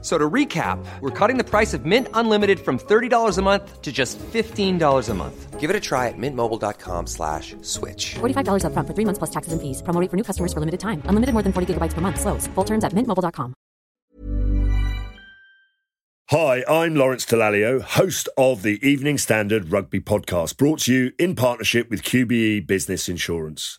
[0.00, 3.90] So to recap, we're cutting the price of Mint Unlimited from $30 a month to
[3.90, 5.58] just $15 a month.
[5.58, 8.14] Give it a try at mintmobile.com slash switch.
[8.20, 9.82] $45 up front for three months plus taxes and fees.
[9.82, 11.02] Promo rate for new customers for limited time.
[11.06, 12.20] Unlimited more than 40 gigabytes per month.
[12.20, 12.46] Slows.
[12.54, 13.54] Full terms at mintmobile.com.
[16.30, 21.34] Hi, I'm Lawrence Dallaglio, host of the Evening Standard Rugby Podcast, brought to you in
[21.34, 23.78] partnership with QBE Business Insurance.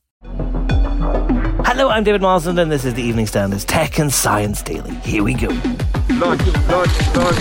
[1.81, 4.93] Hello, I'm David Marsland, and this is the Evening Standard's Tech and Science Daily.
[4.97, 5.47] Here we go.
[6.11, 7.39] Launch, launch, launch.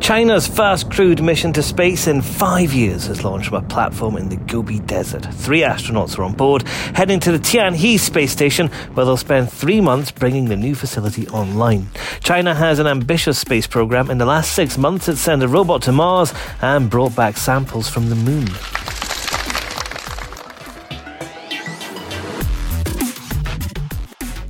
[0.00, 4.28] China's first crewed mission to space in five years has launched from a platform in
[4.28, 5.26] the Gobi Desert.
[5.34, 6.62] Three astronauts are on board,
[6.94, 11.26] heading to the Tianhe space station, where they'll spend three months bringing the new facility
[11.30, 11.88] online.
[12.20, 14.08] China has an ambitious space program.
[14.08, 17.88] In the last six months, it sent a robot to Mars and brought back samples
[17.88, 18.46] from the moon.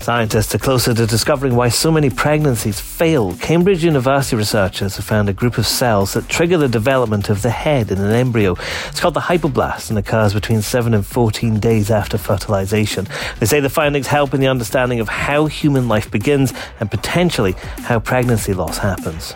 [0.08, 3.34] Scientists are closer to discovering why so many pregnancies fail.
[3.42, 7.50] Cambridge University researchers have found a group of cells that trigger the development of the
[7.50, 8.56] head in an embryo.
[8.86, 13.06] It's called the hypoblast and occurs between 7 and 14 days after fertilization.
[13.38, 17.52] They say the findings help in the understanding of how human life begins and potentially
[17.80, 19.34] how pregnancy loss happens.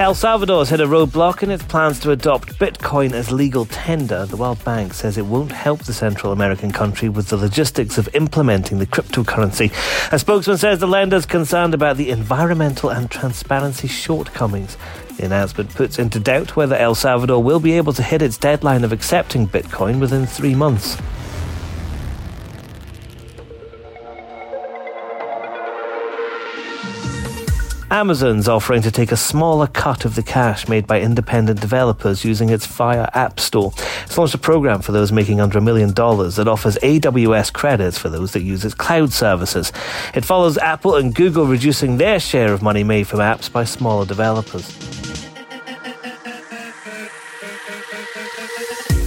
[0.00, 4.24] El Salvador has hit a roadblock in its plans to adopt Bitcoin as legal tender.
[4.24, 8.08] The World Bank says it won't help the Central American country with the logistics of
[8.14, 9.70] implementing the cryptocurrency.
[10.10, 14.78] A spokesman says the lender is concerned about the environmental and transparency shortcomings.
[15.18, 18.84] The announcement puts into doubt whether El Salvador will be able to hit its deadline
[18.84, 20.96] of accepting Bitcoin within three months.
[27.92, 32.48] Amazon's offering to take a smaller cut of the cash made by independent developers using
[32.48, 33.72] its Fire App Store.
[34.04, 37.98] It's launched a program for those making under a million dollars that offers AWS credits
[37.98, 39.72] for those that use its cloud services.
[40.14, 44.06] It follows Apple and Google reducing their share of money made from apps by smaller
[44.06, 44.89] developers.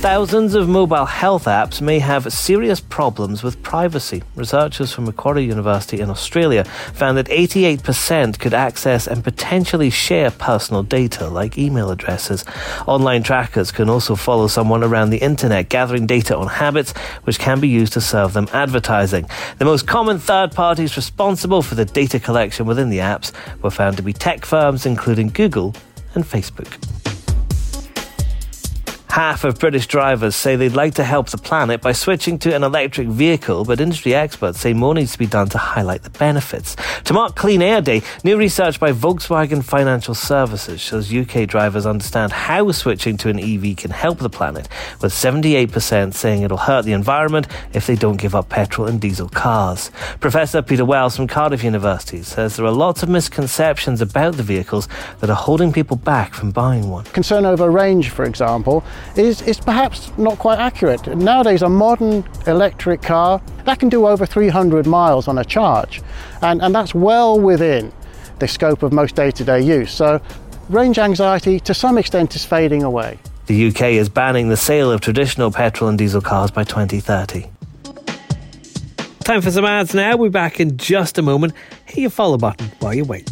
[0.04, 4.22] Thousands of mobile health apps may have serious problems with privacy.
[4.36, 10.84] Researchers from Macquarie University in Australia found that 88% could access and potentially share personal
[10.84, 12.44] data like email addresses.
[12.86, 16.92] Online trackers can also follow someone around the internet, gathering data on habits,
[17.24, 19.26] which can be used to serve them advertising.
[19.58, 23.32] The most common third parties responsible for the data collection within the apps
[23.62, 25.74] were found to be tech firms, including Google
[26.14, 26.93] and Facebook.
[29.14, 32.64] Half of British drivers say they'd like to help the planet by switching to an
[32.64, 36.76] electric vehicle, but industry experts say more needs to be done to highlight the benefits.
[37.04, 42.32] To mark Clean Air Day, new research by Volkswagen Financial Services shows UK drivers understand
[42.32, 44.68] how switching to an EV can help the planet,
[45.00, 49.30] with 78% saying it'll hurt the environment if they don't give up petrol and diesel
[49.30, 49.92] cars.
[50.22, 54.88] Professor Peter Wells from Cardiff University says there are lots of misconceptions about the vehicles
[55.20, 57.04] that are holding people back from buying one.
[57.06, 58.84] Concern over range, for example,
[59.16, 61.08] is, is perhaps not quite accurate.
[61.08, 66.02] Nowadays, a modern electric car that can do over 300 miles on a charge,
[66.42, 67.92] and, and that's well within
[68.40, 69.92] the scope of most day to day use.
[69.92, 70.22] So,
[70.70, 73.20] range anxiety to some extent is fading away.
[73.46, 77.50] The UK is banning the sale of traditional petrol and diesel cars by 2030.
[79.24, 80.18] Time for some ads now.
[80.18, 81.54] We'll be back in just a moment.
[81.86, 83.32] Hit your follow button while you wait.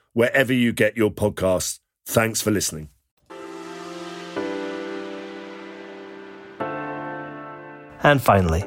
[0.13, 1.79] wherever you get your podcasts.
[2.05, 2.89] Thanks for listening.
[8.03, 8.65] And finally,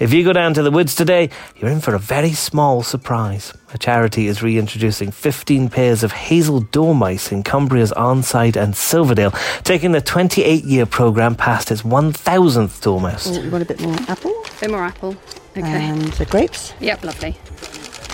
[0.00, 3.52] If you go down to the woods today, you're in for a very small surprise.
[3.74, 9.92] A charity is reintroducing 15 pairs of hazel dormice in Cumbria's Arnside and Silverdale, taking
[9.92, 13.36] the 28 year programme past its 1000th dormouse.
[13.36, 14.39] Oh, you want a bit more apple?
[14.60, 15.16] Bit more apple.
[15.56, 15.62] Okay.
[15.62, 16.74] And the grapes?
[16.80, 17.36] Yep, lovely.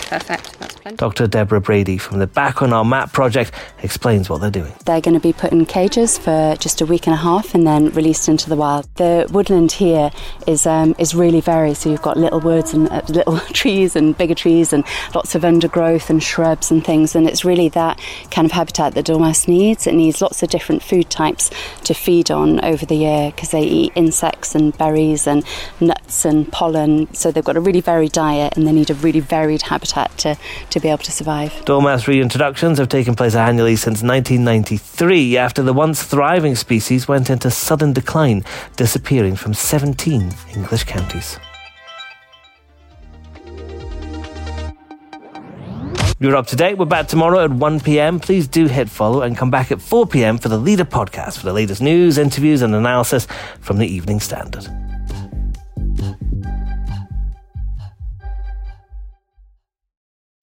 [0.06, 0.58] Perfect.
[0.60, 0.96] That's plenty.
[0.96, 1.26] Dr.
[1.26, 3.50] Deborah Brady from the Back on Our Map project
[3.82, 4.72] explains what they're doing.
[4.84, 7.66] They're going to be put in cages for just a week and a half and
[7.66, 8.88] then released into the wild.
[8.94, 10.12] The woodland here
[10.46, 11.76] is um, is really varied.
[11.76, 15.44] So you've got little woods and uh, little trees and bigger trees and lots of
[15.44, 17.16] undergrowth and shrubs and things.
[17.16, 18.00] And it's really that
[18.30, 19.88] kind of habitat that dormouse needs.
[19.88, 21.50] It needs lots of different food types
[21.82, 25.44] to feed on over the year because they eat insects and berries and
[25.80, 27.12] nuts and pollen.
[27.12, 29.62] So they've got a really varied diet and they need a really varied
[29.96, 30.38] habitat to,
[30.70, 31.64] to be able to survive.
[31.64, 37.50] Dormouse reintroductions have taken place annually since 1993 after the once thriving species went into
[37.50, 38.44] sudden decline,
[38.76, 41.38] disappearing from 17 English counties.
[46.18, 46.78] You're up to date.
[46.78, 48.20] We're back tomorrow at 1 pm.
[48.20, 51.44] Please do hit follow and come back at 4 pm for the Leader podcast for
[51.44, 53.26] the latest news, interviews, and analysis
[53.60, 54.85] from the Evening Standard.